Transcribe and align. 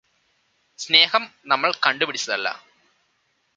സ്നേഹം 0.79 1.23
നമ്മള് 1.45 1.73
കണ്ടുപിടിച്ചതല്ല 1.85 2.47